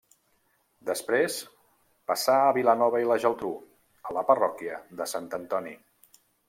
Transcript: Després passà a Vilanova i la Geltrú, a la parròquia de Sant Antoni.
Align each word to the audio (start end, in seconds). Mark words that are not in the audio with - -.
Després 0.89 1.35
passà 2.13 2.39
a 2.47 2.57
Vilanova 2.59 3.05
i 3.05 3.09
la 3.13 3.21
Geltrú, 3.27 3.55
a 4.11 4.19
la 4.21 4.27
parròquia 4.31 4.85
de 5.03 5.13
Sant 5.17 5.33
Antoni. 5.43 5.81